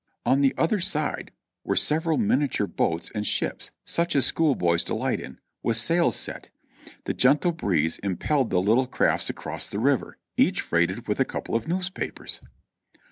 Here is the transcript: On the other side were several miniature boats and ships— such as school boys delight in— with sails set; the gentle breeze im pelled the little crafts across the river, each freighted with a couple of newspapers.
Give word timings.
On 0.25 0.41
the 0.41 0.55
other 0.57 0.79
side 0.79 1.31
were 1.63 1.75
several 1.75 2.17
miniature 2.17 2.65
boats 2.65 3.11
and 3.13 3.23
ships— 3.23 3.69
such 3.95 4.15
as 4.15 4.25
school 4.25 4.55
boys 4.55 4.83
delight 4.83 5.19
in— 5.19 5.37
with 5.61 5.77
sails 5.77 6.15
set; 6.15 6.49
the 7.03 7.13
gentle 7.13 7.51
breeze 7.51 7.99
im 8.01 8.17
pelled 8.17 8.49
the 8.49 8.59
little 8.63 8.87
crafts 8.87 9.29
across 9.29 9.69
the 9.69 9.77
river, 9.77 10.17
each 10.37 10.61
freighted 10.61 11.07
with 11.07 11.19
a 11.19 11.23
couple 11.23 11.53
of 11.53 11.67
newspapers. 11.67 12.41